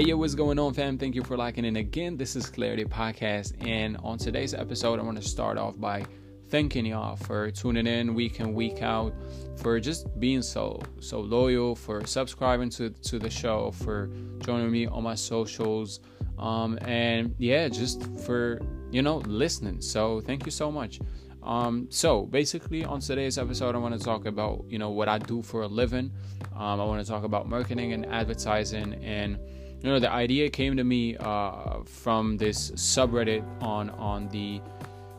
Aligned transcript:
Hey, 0.00 0.06
yo, 0.06 0.16
what's 0.16 0.34
going 0.34 0.58
on, 0.58 0.72
fam? 0.72 0.96
Thank 0.96 1.14
you 1.14 1.22
for 1.22 1.36
liking 1.36 1.66
in 1.66 1.76
again. 1.76 2.16
This 2.16 2.34
is 2.34 2.48
Clarity 2.48 2.86
Podcast, 2.86 3.52
and 3.68 3.98
on 3.98 4.16
today's 4.16 4.54
episode, 4.54 4.98
I 4.98 5.02
want 5.02 5.20
to 5.20 5.28
start 5.28 5.58
off 5.58 5.78
by 5.78 6.06
thanking 6.48 6.86
y'all 6.86 7.16
for 7.16 7.50
tuning 7.50 7.86
in 7.86 8.14
week 8.14 8.40
in, 8.40 8.54
week 8.54 8.80
out, 8.80 9.12
for 9.58 9.78
just 9.78 10.18
being 10.18 10.40
so 10.40 10.80
so 11.00 11.20
loyal, 11.20 11.76
for 11.76 12.06
subscribing 12.06 12.70
to 12.70 12.88
to 12.88 13.18
the 13.18 13.28
show, 13.28 13.72
for 13.72 14.08
joining 14.38 14.70
me 14.70 14.86
on 14.86 15.02
my 15.02 15.14
socials, 15.14 16.00
um, 16.38 16.78
and 16.80 17.34
yeah, 17.36 17.68
just 17.68 18.02
for 18.24 18.62
you 18.90 19.02
know 19.02 19.18
listening. 19.26 19.82
So 19.82 20.22
thank 20.22 20.46
you 20.46 20.50
so 20.50 20.72
much. 20.72 20.98
Um, 21.42 21.88
so 21.90 22.24
basically, 22.24 22.86
on 22.86 23.00
today's 23.00 23.36
episode, 23.36 23.74
I 23.74 23.78
want 23.78 23.98
to 23.98 24.02
talk 24.02 24.24
about 24.24 24.64
you 24.66 24.78
know 24.78 24.92
what 24.92 25.10
I 25.10 25.18
do 25.18 25.42
for 25.42 25.60
a 25.60 25.68
living. 25.68 26.10
Um, 26.56 26.80
I 26.80 26.84
want 26.86 27.04
to 27.04 27.12
talk 27.12 27.24
about 27.24 27.50
marketing 27.50 27.92
and 27.92 28.06
advertising, 28.06 28.94
and 29.04 29.38
you 29.82 29.88
know 29.88 29.98
the 29.98 30.10
idea 30.10 30.50
came 30.50 30.76
to 30.76 30.84
me 30.84 31.16
uh, 31.16 31.82
from 31.84 32.36
this 32.36 32.70
subreddit 32.72 33.44
on 33.62 33.90
on 33.90 34.28
the 34.28 34.60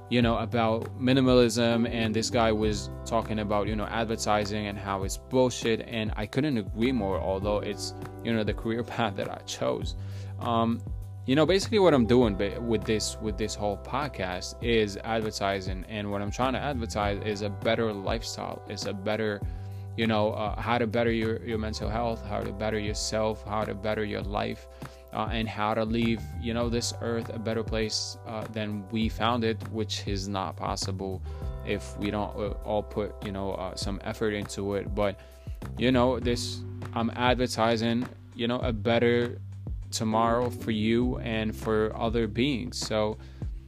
you 0.09 0.21
know 0.21 0.37
about 0.37 0.99
minimalism, 0.99 1.89
and 1.89 2.13
this 2.13 2.29
guy 2.29 2.51
was 2.51 2.89
talking 3.05 3.39
about 3.39 3.67
you 3.67 3.75
know 3.75 3.85
advertising 3.85 4.67
and 4.67 4.77
how 4.77 5.03
it's 5.03 5.17
bullshit, 5.17 5.81
and 5.87 6.13
I 6.15 6.25
couldn't 6.25 6.57
agree 6.57 6.91
more. 6.91 7.19
Although 7.19 7.59
it's 7.59 7.93
you 8.23 8.33
know 8.33 8.43
the 8.43 8.53
career 8.53 8.83
path 8.95 9.15
that 9.15 9.29
I 9.29 9.39
chose. 9.45 9.95
Um, 10.39 10.81
you 11.27 11.35
know 11.35 11.45
basically 11.45 11.77
what 11.77 11.93
i'm 11.93 12.07
doing 12.07 12.35
with 12.67 12.83
this 12.83 13.15
with 13.21 13.37
this 13.37 13.53
whole 13.53 13.77
podcast 13.77 14.55
is 14.61 14.97
advertising 15.03 15.85
and 15.87 16.09
what 16.09 16.19
i'm 16.21 16.31
trying 16.31 16.53
to 16.53 16.59
advertise 16.59 17.21
is 17.23 17.43
a 17.43 17.49
better 17.49 17.93
lifestyle 17.93 18.61
it's 18.67 18.85
a 18.87 18.93
better 18.93 19.39
you 19.97 20.07
know 20.07 20.31
uh, 20.33 20.59
how 20.59 20.77
to 20.77 20.87
better 20.87 21.11
your, 21.11 21.43
your 21.43 21.57
mental 21.57 21.89
health 21.89 22.25
how 22.25 22.39
to 22.39 22.51
better 22.51 22.79
yourself 22.79 23.43
how 23.45 23.63
to 23.63 23.73
better 23.73 24.03
your 24.03 24.21
life 24.21 24.67
uh, 25.13 25.27
and 25.31 25.47
how 25.47 25.73
to 25.73 25.83
leave 25.83 26.21
you 26.41 26.53
know 26.53 26.69
this 26.69 26.93
earth 27.01 27.29
a 27.33 27.39
better 27.39 27.63
place 27.63 28.17
uh, 28.27 28.45
than 28.53 28.87
we 28.89 29.09
found 29.09 29.43
it 29.43 29.57
which 29.71 30.07
is 30.07 30.27
not 30.27 30.55
possible 30.55 31.21
if 31.65 31.97
we 31.97 32.09
don't 32.09 32.35
uh, 32.37 32.53
all 32.63 32.83
put 32.83 33.13
you 33.25 33.31
know 33.31 33.51
uh, 33.53 33.75
some 33.75 33.99
effort 34.03 34.33
into 34.33 34.75
it 34.75 34.95
but 34.95 35.19
you 35.77 35.91
know 35.91 36.19
this 36.19 36.61
i'm 36.93 37.11
advertising 37.15 38.07
you 38.35 38.47
know 38.47 38.59
a 38.59 38.71
better 38.71 39.37
tomorrow 39.91 40.49
for 40.49 40.71
you 40.71 41.17
and 41.19 41.55
for 41.55 41.95
other 41.95 42.27
beings. 42.27 42.77
So, 42.77 43.17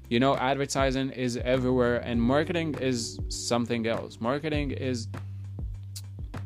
you 0.10 0.20
know, 0.20 0.36
advertising 0.36 1.12
is 1.12 1.38
everywhere 1.38 1.98
and 1.98 2.22
marketing 2.22 2.76
is 2.80 3.20
something 3.30 3.86
else. 3.88 4.20
Marketing 4.20 4.72
is 4.72 5.08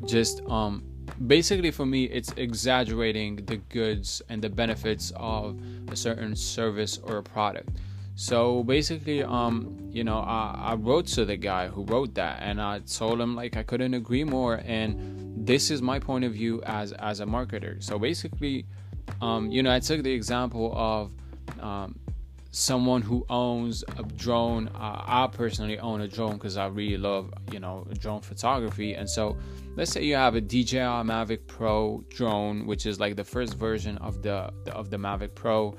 just 0.05 0.41
um 0.47 0.83
basically 1.25 1.71
for 1.71 1.85
me 1.85 2.03
it's 2.05 2.31
exaggerating 2.37 3.37
the 3.45 3.57
goods 3.69 4.21
and 4.29 4.41
the 4.41 4.49
benefits 4.49 5.11
of 5.15 5.59
a 5.89 5.95
certain 5.95 6.35
service 6.35 6.99
or 7.03 7.17
a 7.17 7.23
product. 7.23 7.69
So 8.19 8.63
basically, 8.63 9.21
um, 9.21 9.77
you 9.91 10.03
know, 10.03 10.17
I, 10.17 10.71
I 10.71 10.73
wrote 10.73 11.05
to 11.09 11.23
the 11.23 11.37
guy 11.37 11.67
who 11.67 11.83
wrote 11.83 12.15
that, 12.15 12.39
and 12.41 12.59
I 12.59 12.79
told 12.79 13.21
him 13.21 13.35
like 13.35 13.55
I 13.55 13.61
couldn't 13.61 13.93
agree 13.93 14.23
more. 14.23 14.55
And 14.65 15.45
this 15.45 15.69
is 15.69 15.83
my 15.83 15.99
point 15.99 16.25
of 16.25 16.33
view 16.33 16.63
as 16.63 16.93
as 16.93 17.19
a 17.19 17.27
marketer. 17.27 17.81
So 17.81 17.99
basically, 17.99 18.65
um, 19.21 19.51
you 19.51 19.61
know, 19.61 19.71
I 19.71 19.79
took 19.79 20.01
the 20.01 20.11
example 20.11 20.73
of 20.75 21.11
um, 21.61 21.99
someone 22.51 23.01
who 23.01 23.25
owns 23.29 23.83
a 23.97 24.03
drone. 24.03 24.69
Uh, 24.69 25.03
I 25.05 25.29
personally 25.31 25.79
own 25.79 26.01
a 26.01 26.07
drone 26.07 26.33
because 26.33 26.57
I 26.57 26.67
really 26.67 26.97
love, 26.97 27.33
you 27.51 27.59
know, 27.59 27.87
drone 27.99 28.21
photography. 28.21 28.93
And 28.93 29.09
so, 29.09 29.37
let's 29.75 29.91
say 29.91 30.03
you 30.03 30.15
have 30.15 30.35
a 30.35 30.41
DJI 30.41 31.03
Mavic 31.05 31.47
Pro 31.47 32.03
drone, 32.09 32.65
which 32.65 32.85
is 32.85 32.99
like 32.99 33.15
the 33.15 33.23
first 33.23 33.55
version 33.55 33.97
of 33.99 34.21
the 34.21 34.51
of 34.71 34.89
the 34.89 34.97
Mavic 34.97 35.35
Pro, 35.35 35.75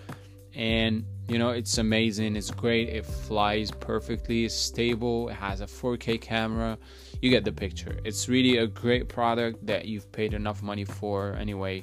and 0.55 1.05
you 1.29 1.39
know 1.39 1.51
it's 1.51 1.79
amazing. 1.79 2.37
It's 2.37 2.51
great. 2.51 2.89
It 2.89 3.05
flies 3.05 3.71
perfectly. 3.71 4.45
It's 4.45 4.55
stable. 4.55 5.29
It 5.29 5.35
has 5.35 5.61
a 5.61 5.67
4K 5.67 6.21
camera. 6.21 6.79
You 7.21 7.31
get 7.31 7.45
the 7.45 7.53
picture. 7.53 7.99
It's 8.05 8.29
really 8.29 8.59
a 8.59 8.67
great 8.67 9.09
product 9.09 9.67
that 9.67 9.87
you've 9.87 10.11
paid 10.13 10.35
enough 10.35 10.63
money 10.63 10.85
for 10.85 11.33
anyway 11.35 11.83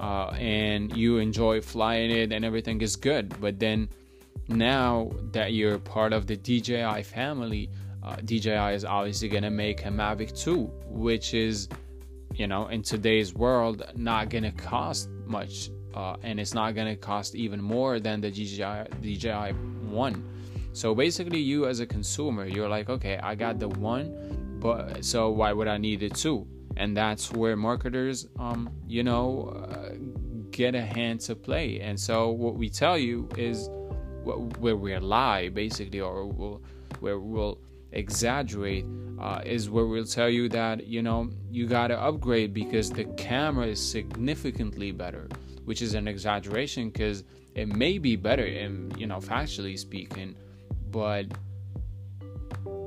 uh, 0.00 0.30
and 0.38 0.96
you 0.96 1.18
enjoy 1.18 1.60
flying 1.60 2.10
it 2.10 2.32
and 2.32 2.44
everything 2.44 2.80
is 2.80 2.96
good. 2.96 3.38
But 3.40 3.58
then 3.58 3.88
now 4.50 5.10
that 5.32 5.52
you're 5.52 5.78
part 5.78 6.12
of 6.12 6.26
the 6.26 6.36
DJI 6.36 7.02
family, 7.02 7.70
uh, 8.02 8.16
DJI 8.16 8.74
is 8.74 8.84
obviously 8.84 9.28
going 9.28 9.42
to 9.42 9.50
make 9.50 9.84
a 9.84 9.88
Mavic 9.88 10.38
2, 10.38 10.64
which 10.86 11.34
is, 11.34 11.68
you 12.34 12.46
know, 12.46 12.68
in 12.68 12.82
today's 12.82 13.34
world, 13.34 13.82
not 13.94 14.28
going 14.28 14.44
to 14.44 14.52
cost 14.52 15.08
much. 15.26 15.70
Uh, 15.94 16.16
and 16.22 16.38
it's 16.38 16.54
not 16.54 16.74
going 16.74 16.86
to 16.86 16.96
cost 16.96 17.34
even 17.34 17.60
more 17.60 17.98
than 17.98 18.20
the 18.20 18.30
DJI, 18.30 19.16
DJI 19.16 19.52
1. 19.52 20.24
So 20.72 20.94
basically, 20.94 21.40
you 21.40 21.66
as 21.66 21.80
a 21.80 21.86
consumer, 21.86 22.46
you're 22.46 22.68
like, 22.68 22.88
okay, 22.88 23.18
I 23.18 23.34
got 23.34 23.58
the 23.58 23.68
one, 23.68 24.58
but 24.60 25.04
so 25.04 25.30
why 25.30 25.52
would 25.52 25.66
I 25.66 25.78
need 25.78 26.02
it 26.02 26.14
two? 26.14 26.46
and 26.76 26.96
that's 26.96 27.32
where 27.32 27.56
marketers 27.56 28.28
um 28.38 28.70
you 28.86 29.02
know 29.02 29.52
uh, 29.68 29.94
get 30.50 30.74
a 30.74 30.80
hand 30.80 31.20
to 31.20 31.34
play 31.34 31.80
and 31.80 31.98
so 31.98 32.30
what 32.30 32.54
we 32.54 32.68
tell 32.68 32.98
you 32.98 33.28
is 33.36 33.68
where 34.24 34.76
we 34.76 34.96
lie 34.98 35.48
basically 35.48 36.00
or 36.00 36.26
we'll, 36.26 36.62
where 37.00 37.18
we'll 37.18 37.58
exaggerate 37.92 38.84
uh, 39.20 39.40
is 39.44 39.68
where 39.68 39.86
we'll 39.86 40.04
tell 40.04 40.28
you 40.28 40.48
that 40.48 40.86
you 40.86 41.02
know 41.02 41.28
you 41.50 41.66
got 41.66 41.88
to 41.88 42.00
upgrade 42.00 42.54
because 42.54 42.90
the 42.90 43.04
camera 43.16 43.66
is 43.66 43.80
significantly 43.80 44.92
better 44.92 45.28
which 45.64 45.82
is 45.82 45.94
an 45.94 46.06
exaggeration 46.06 46.90
because 46.90 47.24
it 47.54 47.66
may 47.66 47.98
be 47.98 48.16
better 48.16 48.44
in 48.44 48.92
you 48.96 49.06
know 49.06 49.18
factually 49.18 49.78
speaking 49.78 50.34
but 50.90 51.26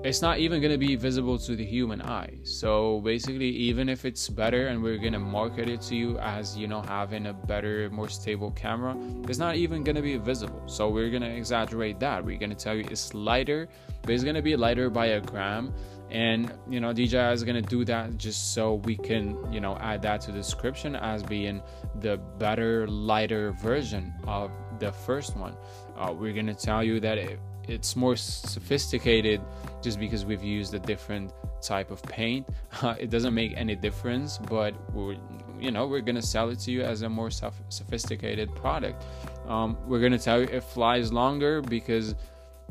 it's 0.03 0.21
not 0.21 0.37
even 0.37 0.59
going 0.59 0.71
to 0.71 0.77
be 0.77 0.97
visible 0.97 1.39
to 1.39 1.55
the 1.55 1.63
human 1.63 2.01
eye. 2.01 2.37
So 2.43 2.99
basically, 3.05 3.47
even 3.47 3.87
if 3.87 4.03
it's 4.03 4.27
better 4.27 4.67
and 4.67 4.83
we're 4.83 4.97
going 4.97 5.13
to 5.13 5.19
market 5.19 5.69
it 5.69 5.81
to 5.83 5.95
you 5.95 6.17
as, 6.19 6.57
you 6.57 6.67
know, 6.67 6.81
having 6.81 7.27
a 7.27 7.33
better, 7.33 7.89
more 7.89 8.09
stable 8.09 8.51
camera, 8.51 8.97
it's 9.29 9.37
not 9.37 9.55
even 9.55 9.81
going 9.81 9.95
to 9.95 10.01
be 10.01 10.17
visible. 10.17 10.61
So 10.65 10.89
we're 10.89 11.09
going 11.09 11.21
to 11.21 11.33
exaggerate 11.33 12.01
that. 12.01 12.23
We're 12.25 12.37
going 12.37 12.49
to 12.49 12.55
tell 12.55 12.75
you 12.75 12.83
it's 12.91 13.13
lighter, 13.13 13.69
but 14.01 14.11
it's 14.11 14.23
going 14.23 14.35
to 14.35 14.41
be 14.41 14.57
lighter 14.57 14.89
by 14.89 15.05
a 15.05 15.21
gram. 15.21 15.73
And, 16.11 16.53
you 16.69 16.81
know, 16.81 16.91
DJI 16.91 17.31
is 17.31 17.45
going 17.45 17.63
to 17.63 17.67
do 17.67 17.85
that 17.85 18.17
just 18.17 18.53
so 18.53 18.75
we 18.75 18.97
can, 18.97 19.51
you 19.53 19.61
know, 19.61 19.77
add 19.77 20.01
that 20.01 20.19
to 20.21 20.31
the 20.31 20.37
description 20.37 20.97
as 20.97 21.23
being 21.23 21.61
the 22.01 22.17
better, 22.37 22.87
lighter 22.87 23.53
version 23.53 24.13
of 24.27 24.51
the 24.79 24.91
first 24.91 25.37
one. 25.37 25.55
Uh, 25.97 26.13
we're 26.13 26.33
going 26.33 26.47
to 26.47 26.53
tell 26.53 26.83
you 26.83 26.99
that 26.99 27.17
it, 27.17 27.39
it's 27.67 27.95
more 27.95 28.15
sophisticated 28.15 29.41
just 29.81 29.99
because 29.99 30.25
we've 30.25 30.43
used 30.43 30.73
a 30.73 30.79
different 30.79 31.31
type 31.61 31.91
of 31.91 32.01
paint. 32.03 32.47
Uh, 32.81 32.95
it 32.99 33.09
doesn't 33.09 33.33
make 33.33 33.53
any 33.55 33.75
difference, 33.75 34.37
but 34.37 34.73
we're 34.93 35.15
you 35.59 35.71
know 35.71 35.87
we're 35.87 36.01
gonna 36.01 36.21
sell 36.21 36.49
it 36.49 36.59
to 36.59 36.71
you 36.71 36.81
as 36.81 37.03
a 37.03 37.09
more 37.09 37.29
sophisticated 37.29 38.53
product. 38.55 39.05
Um, 39.47 39.77
we're 39.87 40.01
gonna 40.01 40.19
tell 40.19 40.41
you 40.41 40.47
it 40.47 40.63
flies 40.63 41.13
longer 41.13 41.61
because 41.61 42.15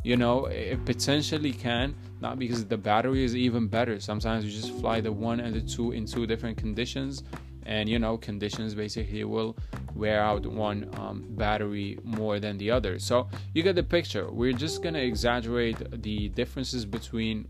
you 0.03 0.17
know 0.17 0.47
it 0.47 0.85
potentially 0.85 1.53
can 1.53 1.95
not 2.21 2.39
because 2.39 2.67
the 2.67 2.77
battery 2.77 3.25
is 3.25 3.37
even 3.37 3.69
better 3.69 4.01
sometimes 4.01 4.45
you 4.45 4.51
just 4.51 4.73
fly 4.81 5.01
the 5.01 5.13
one 5.13 5.39
and 5.39 5.55
the 5.55 5.61
two 5.61 5.93
in 5.93 6.05
two 6.05 6.27
different 6.27 6.59
conditions 6.59 7.23
and 7.67 7.89
you 7.89 7.99
know 7.99 8.17
conditions 8.17 8.75
basically 8.75 9.25
will 9.25 9.57
wear 9.95 10.23
out 10.23 10.47
one 10.47 10.89
um, 10.99 11.25
battery 11.31 11.99
more 12.05 12.41
than 12.41 12.59
the 12.59 12.71
other. 12.71 12.99
So 12.99 13.29
you 13.55 13.63
get 13.63 13.77
the 13.77 13.83
picture. 13.83 14.31
We're 14.31 14.53
just 14.53 14.83
gonna 14.83 15.01
exaggerate 15.01 16.03
the 16.03 16.29
differences 16.31 16.85
between 16.85 17.49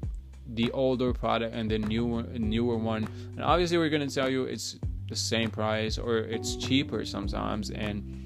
the 0.54 0.70
older 0.72 1.12
product 1.12 1.54
and 1.54 1.70
the 1.70 1.78
newer 1.78 2.22
newer 2.22 2.76
one. 2.76 3.08
And 3.36 3.42
obviously 3.42 3.78
we're 3.78 3.90
gonna 3.90 4.08
tell 4.08 4.28
you 4.28 4.44
it's 4.44 4.78
the 5.08 5.16
same 5.16 5.50
price 5.50 5.98
or 5.98 6.18
it's 6.18 6.56
cheaper 6.56 7.04
sometimes. 7.04 7.70
And 7.70 8.18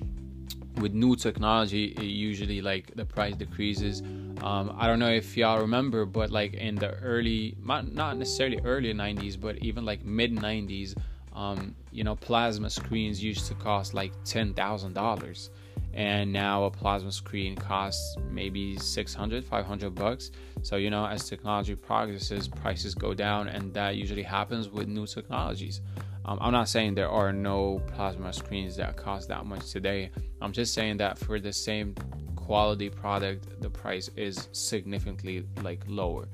with 0.80 0.92
new 0.92 1.16
technology 1.16 1.86
it 1.86 2.02
usually 2.02 2.60
like 2.60 2.94
the 2.94 3.04
price 3.04 3.34
decreases. 3.34 4.02
Um, 4.42 4.76
i 4.78 4.86
don't 4.86 4.98
know 4.98 5.10
if 5.10 5.34
y'all 5.34 5.60
remember 5.60 6.04
but 6.04 6.30
like 6.30 6.52
in 6.52 6.74
the 6.74 6.90
early 6.98 7.56
not 7.64 8.18
necessarily 8.18 8.60
early 8.64 8.92
90s 8.92 9.40
but 9.40 9.56
even 9.58 9.86
like 9.86 10.04
mid 10.04 10.36
90s 10.36 10.94
um, 11.36 11.74
you 11.96 12.04
know, 12.04 12.14
plasma 12.14 12.68
screens 12.68 13.24
used 13.24 13.46
to 13.46 13.54
cost 13.54 13.94
like 13.94 14.12
ten 14.22 14.52
thousand 14.52 14.92
dollars, 14.92 15.48
and 15.94 16.30
now 16.30 16.64
a 16.64 16.70
plasma 16.70 17.10
screen 17.10 17.56
costs 17.56 18.18
maybe 18.30 18.76
600, 18.76 19.42
500 19.42 19.94
bucks. 19.94 20.30
So 20.60 20.76
you 20.76 20.90
know, 20.90 21.06
as 21.06 21.26
technology 21.26 21.74
progresses, 21.74 22.48
prices 22.48 22.94
go 22.94 23.14
down, 23.14 23.48
and 23.48 23.72
that 23.72 23.96
usually 23.96 24.22
happens 24.22 24.68
with 24.68 24.88
new 24.88 25.06
technologies. 25.06 25.80
Um, 26.26 26.38
I'm 26.42 26.52
not 26.52 26.68
saying 26.68 26.96
there 26.96 27.08
are 27.08 27.32
no 27.32 27.80
plasma 27.94 28.30
screens 28.34 28.76
that 28.76 28.98
cost 28.98 29.28
that 29.28 29.46
much 29.46 29.70
today. 29.70 30.10
I'm 30.42 30.52
just 30.52 30.74
saying 30.74 30.98
that 30.98 31.16
for 31.16 31.40
the 31.40 31.52
same 31.52 31.94
quality 32.34 32.90
product, 32.90 33.62
the 33.62 33.70
price 33.70 34.10
is 34.16 34.48
significantly 34.52 35.46
like 35.62 35.82
lower. 35.86 36.28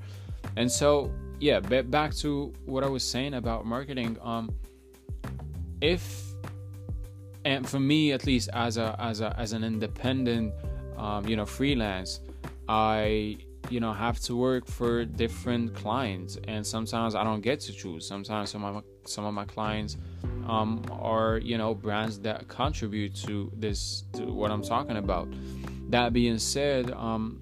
And 0.57 0.69
so, 0.69 1.09
yeah, 1.39 1.61
back 1.61 2.13
to 2.15 2.51
what 2.65 2.83
I 2.83 2.89
was 2.89 3.03
saying 3.03 3.35
about 3.35 3.65
marketing. 3.65 4.17
Um, 4.21 4.53
if 5.83 6.33
and 7.45 7.67
for 7.67 7.79
me 7.79 8.11
at 8.13 8.25
least 8.25 8.49
as 8.53 8.77
a 8.77 8.95
as 8.99 9.21
a 9.21 9.37
as 9.37 9.53
an 9.53 9.63
independent 9.63 10.53
um, 10.97 11.27
you 11.27 11.35
know 11.35 11.45
freelance 11.45 12.21
i 12.69 13.37
you 13.69 13.79
know 13.79 13.93
have 13.93 14.19
to 14.19 14.35
work 14.35 14.67
for 14.67 15.05
different 15.05 15.73
clients. 15.73 16.37
And 16.47 16.65
sometimes 16.65 17.15
i 17.15 17.23
don't 17.23 17.41
get 17.41 17.59
to 17.61 17.73
choose. 17.73 18.07
Sometimes 18.07 18.49
some 18.51 18.63
of 18.63 18.75
my, 18.75 18.81
some 19.05 19.25
of 19.25 19.33
my 19.33 19.45
clients 19.45 19.97
um, 20.47 20.83
are 20.91 21.37
you 21.37 21.57
know 21.57 21.73
brands 21.73 22.19
that 22.19 22.47
contribute 22.47 23.15
to 23.25 23.51
this 23.55 24.03
to 24.13 24.25
what 24.25 24.51
i'm 24.51 24.61
talking 24.61 24.97
about. 24.97 25.27
That 25.89 26.13
being 26.13 26.39
said 26.39 26.91
um, 26.91 27.39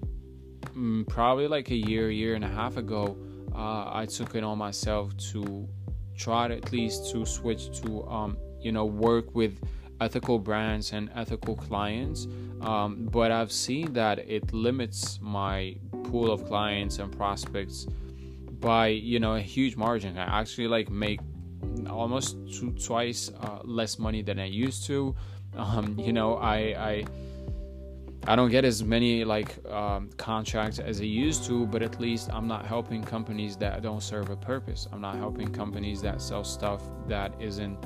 mm, 0.76 1.06
probably 1.08 1.48
like 1.48 1.70
a 1.70 1.76
year 1.76 2.10
year 2.10 2.34
and 2.34 2.44
a 2.44 2.48
half 2.48 2.76
ago 2.76 3.16
uh, 3.54 3.90
i 3.92 4.06
took 4.06 4.34
it 4.34 4.44
on 4.44 4.58
myself 4.58 5.16
to 5.32 5.68
try 6.16 6.46
at 6.46 6.72
least 6.72 7.10
to 7.12 7.24
switch 7.24 7.80
to 7.80 8.04
um, 8.08 8.36
you 8.60 8.72
know 8.72 8.84
work 8.84 9.34
with 9.34 9.60
ethical 10.00 10.38
brands 10.38 10.92
and 10.92 11.10
ethical 11.14 11.54
clients 11.56 12.26
um, 12.62 13.08
but 13.10 13.30
i've 13.30 13.52
seen 13.52 13.92
that 13.92 14.18
it 14.18 14.52
limits 14.52 15.18
my 15.22 15.74
pool 16.04 16.30
of 16.30 16.44
clients 16.46 16.98
and 16.98 17.16
prospects 17.16 17.86
by 18.62 18.86
you 18.86 19.18
know 19.20 19.34
a 19.34 19.40
huge 19.40 19.76
margin. 19.76 20.16
I 20.16 20.40
actually 20.40 20.68
like 20.68 20.88
make 20.88 21.20
almost 21.90 22.36
two, 22.54 22.70
twice 22.72 23.30
uh, 23.40 23.58
less 23.64 23.98
money 23.98 24.22
than 24.22 24.38
i 24.38 24.46
used 24.46 24.86
to. 24.86 25.14
Um, 25.54 25.98
you 25.98 26.14
know 26.14 26.36
i 26.36 26.56
i 26.92 27.04
I 28.26 28.36
don't 28.36 28.50
get 28.50 28.64
as 28.64 28.84
many 28.84 29.24
like 29.24 29.64
um, 29.66 30.10
contracts 30.16 30.78
as 30.78 31.00
I 31.00 31.04
used 31.04 31.44
to, 31.44 31.66
but 31.66 31.82
at 31.82 32.00
least 32.00 32.30
I'm 32.32 32.46
not 32.46 32.66
helping 32.66 33.02
companies 33.02 33.56
that 33.56 33.82
don't 33.82 34.02
serve 34.02 34.30
a 34.30 34.36
purpose. 34.36 34.86
I'm 34.92 35.00
not 35.00 35.16
helping 35.16 35.48
companies 35.48 36.00
that 36.02 36.22
sell 36.22 36.44
stuff 36.44 36.82
that 37.08 37.32
isn't 37.40 37.78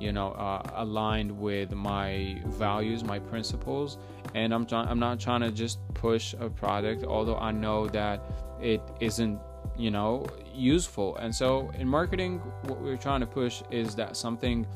you 0.00 0.12
know 0.12 0.32
uh, 0.32 0.62
aligned 0.74 1.30
with 1.30 1.72
my 1.72 2.40
values 2.46 3.04
my 3.04 3.18
principles 3.18 3.96
and 4.34 4.52
i'm 4.52 4.66
trying 4.66 4.88
i'm 4.88 4.98
not 4.98 5.20
trying 5.20 5.40
to 5.40 5.52
just 5.52 5.78
push 5.94 6.34
a 6.40 6.50
product 6.50 7.04
although 7.04 7.36
i 7.36 7.52
know 7.52 7.86
that 7.86 8.20
it 8.60 8.82
isn't 9.00 9.38
you 9.76 9.90
know 9.90 10.26
useful 10.52 11.16
and 11.18 11.34
so 11.34 11.70
in 11.78 11.86
marketing 11.86 12.38
what 12.64 12.80
we're 12.80 12.96
trying 12.96 13.20
to 13.20 13.26
push 13.26 13.62
is 13.70 13.94
that 13.94 14.16
something 14.16 14.66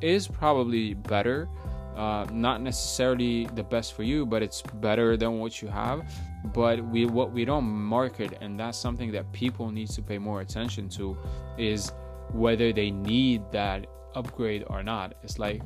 is 0.00 0.26
probably 0.26 0.94
better 0.94 1.48
uh, 1.96 2.26
not 2.32 2.60
necessarily 2.60 3.46
the 3.54 3.62
best 3.62 3.94
for 3.94 4.02
you 4.02 4.26
but 4.26 4.42
it's 4.42 4.62
better 4.62 5.16
than 5.16 5.38
what 5.38 5.62
you 5.62 5.68
have. 5.68 6.02
But 6.52 6.84
we 6.84 7.06
what 7.06 7.32
we 7.32 7.44
don't 7.44 7.64
market 7.64 8.38
and 8.40 8.58
that's 8.58 8.78
something 8.78 9.10
that 9.12 9.32
people 9.32 9.70
need 9.70 9.88
to 9.90 10.02
pay 10.02 10.18
more 10.18 10.40
attention 10.40 10.88
to 10.90 11.16
is 11.56 11.92
whether 12.32 12.72
they 12.72 12.90
need 12.90 13.42
that 13.52 13.86
upgrade 14.14 14.64
or 14.68 14.82
not. 14.82 15.14
It's 15.22 15.38
like 15.38 15.62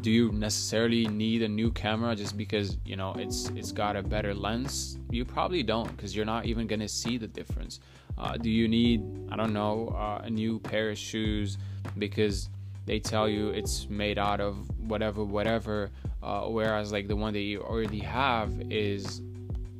do 0.00 0.10
you 0.10 0.32
necessarily 0.32 1.06
need 1.06 1.42
a 1.42 1.48
new 1.48 1.70
camera 1.70 2.14
just 2.14 2.36
because 2.36 2.76
you 2.84 2.96
know 2.96 3.14
it's 3.18 3.48
it's 3.50 3.72
got 3.72 3.96
a 3.96 4.02
better 4.02 4.34
lens? 4.34 4.98
You 5.10 5.24
probably 5.24 5.62
don't 5.62 5.94
because 5.96 6.14
you're 6.14 6.26
not 6.26 6.44
even 6.44 6.66
gonna 6.66 6.88
see 6.88 7.16
the 7.16 7.28
difference. 7.28 7.80
Uh, 8.16 8.36
do 8.36 8.48
you 8.48 8.68
need 8.68 9.02
i 9.30 9.34
don't 9.34 9.52
know 9.52 9.88
uh, 9.88 10.22
a 10.22 10.30
new 10.30 10.60
pair 10.60 10.90
of 10.90 10.96
shoes 10.96 11.58
because 11.98 12.48
they 12.86 12.98
tell 12.98 13.28
you 13.28 13.48
it's 13.50 13.88
made 13.88 14.18
out 14.18 14.40
of 14.40 14.68
whatever 14.78 15.24
whatever 15.24 15.90
uh, 16.22 16.42
whereas 16.42 16.92
like 16.92 17.08
the 17.08 17.16
one 17.16 17.32
that 17.32 17.40
you 17.40 17.60
already 17.60 18.00
have 18.00 18.52
is 18.70 19.22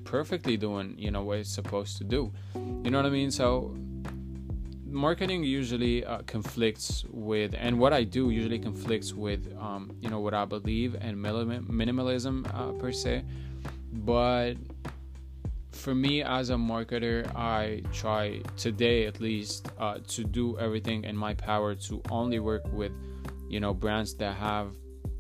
perfectly 0.04 0.56
doing 0.56 0.94
you 0.98 1.10
know 1.10 1.22
what 1.22 1.38
it's 1.38 1.50
supposed 1.52 1.96
to 1.96 2.04
do 2.04 2.32
you 2.54 2.90
know 2.90 2.98
what 2.98 3.06
i 3.06 3.10
mean 3.10 3.30
so 3.30 3.74
marketing 4.94 5.42
usually 5.42 6.04
uh, 6.04 6.18
conflicts 6.26 7.04
with, 7.10 7.54
and 7.58 7.78
what 7.78 7.92
I 7.92 8.04
do 8.04 8.30
usually 8.30 8.58
conflicts 8.58 9.12
with, 9.12 9.52
um, 9.58 9.90
you 10.00 10.08
know, 10.08 10.20
what 10.20 10.32
I 10.32 10.44
believe 10.44 10.96
and 10.98 11.18
minimalism 11.18 12.46
uh, 12.54 12.72
per 12.80 12.92
se. 12.92 13.24
But 13.92 14.54
for 15.84 15.94
me 15.94 16.22
as 16.22 16.48
a 16.48 16.54
marketer, 16.54 17.30
I 17.36 17.82
try 17.92 18.40
today 18.56 19.04
at 19.04 19.20
least 19.20 19.68
uh, 19.78 19.98
to 20.08 20.24
do 20.24 20.58
everything 20.58 21.04
in 21.04 21.14
my 21.14 21.34
power 21.34 21.74
to 21.74 22.00
only 22.10 22.38
work 22.38 22.62
with, 22.72 22.92
you 23.50 23.60
know, 23.60 23.74
brands 23.74 24.14
that 24.14 24.34
have 24.36 24.74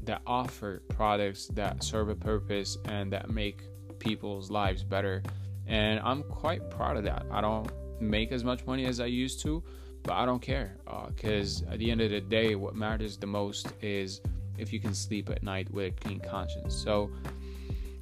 that 0.04 0.22
offer 0.26 0.82
products 0.88 1.48
that 1.48 1.84
serve 1.84 2.08
a 2.08 2.14
purpose 2.14 2.78
and 2.86 3.12
that 3.12 3.28
make 3.28 3.62
people's 3.98 4.50
lives 4.50 4.82
better. 4.82 5.22
And 5.66 6.00
I'm 6.00 6.22
quite 6.22 6.70
proud 6.70 6.96
of 6.96 7.04
that. 7.04 7.26
I 7.30 7.42
don't 7.42 7.70
make 8.00 8.32
as 8.32 8.42
much 8.42 8.64
money 8.64 8.86
as 8.86 9.00
I 9.00 9.06
used 9.06 9.42
to, 9.42 9.62
but 10.02 10.14
I 10.14 10.24
don't 10.24 10.40
care 10.40 10.78
because 11.08 11.62
uh, 11.64 11.72
at 11.72 11.78
the 11.78 11.90
end 11.90 12.00
of 12.00 12.10
the 12.10 12.22
day, 12.22 12.54
what 12.54 12.74
matters 12.74 13.18
the 13.18 13.26
most 13.26 13.66
is 13.82 14.22
if 14.56 14.72
you 14.72 14.80
can 14.80 14.94
sleep 14.94 15.28
at 15.28 15.42
night 15.42 15.70
with 15.74 15.88
a 15.88 15.90
clean 15.90 16.20
conscience. 16.20 16.74
So, 16.74 17.10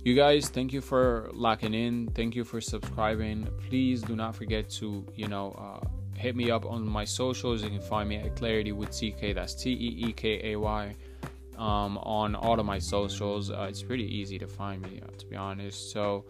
you 0.05 0.15
guys, 0.15 0.49
thank 0.49 0.73
you 0.73 0.81
for 0.81 1.31
locking 1.33 1.75
in. 1.75 2.09
Thank 2.15 2.35
you 2.35 2.45
for 2.45 2.61
subscribing. 2.61 3.47
Please 3.69 4.03
do 4.03 4.17
not 4.17 4.35
forget 4.35 4.69
to, 4.71 5.07
you 5.15 5.29
know, 5.29 5.53
uh, 5.53 5.87
hit 6.17 6.35
me 6.37 6.51
up 6.51 6.65
on 6.67 6.87
my 6.87 7.05
socials. 7.05 7.63
You 7.63 7.71
can 7.71 7.81
find 7.81 8.09
me 8.09 8.17
at 8.17 8.35
Clarity 8.37 8.73
with 8.73 8.91
Teekay. 8.91 9.35
That's 9.35 9.55
T 9.55 9.71
E 9.71 10.09
E 10.09 10.13
K 10.13 10.53
A 10.53 10.57
Y. 10.59 10.97
Um, 11.57 11.99
on 11.99 12.35
all 12.35 12.59
of 12.59 12.67
my 12.67 12.79
socials, 12.79 13.51
uh, 13.51 13.67
it's 13.69 13.83
pretty 13.83 14.05
easy 14.05 14.39
to 14.39 14.49
find 14.49 14.83
me, 14.83 15.01
uh, 15.03 15.17
to 15.19 15.27
be 15.27 15.37
honest. 15.37 15.93
So, 15.93 16.25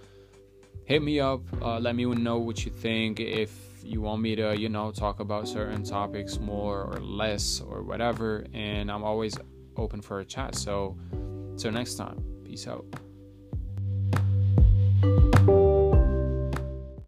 hit 0.85 1.03
me 1.03 1.21
up. 1.21 1.43
Uh, 1.63 1.79
let 1.79 1.95
me 1.95 2.05
know 2.05 2.39
what 2.39 2.65
you 2.67 2.73
think. 2.73 3.21
If 3.21 3.83
you 3.83 4.01
want 4.01 4.21
me 4.21 4.37
to, 4.37 4.59
you 4.59 4.69
know, 4.69 4.91
talk 4.91 5.21
about 5.21 5.49
certain 5.49 5.83
topics 5.85 6.39
more 6.39 6.83
or 6.83 7.01
less 7.01 7.61
or 7.61 7.83
whatever. 7.83 8.45
And 8.53 8.91
I'm 8.91 9.05
always 9.05 9.35
open 9.77 10.03
for 10.03 10.21
a 10.21 10.25
chat. 10.25 10.57
So, 10.57 10.99
till 11.57 11.73
next 11.73 11.95
time, 11.95 12.23
peace 12.45 12.67
out. 12.67 12.85